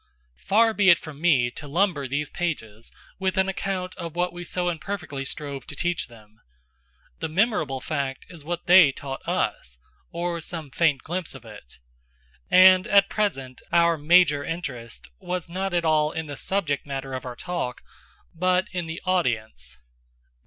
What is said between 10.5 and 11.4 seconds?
faint glimpse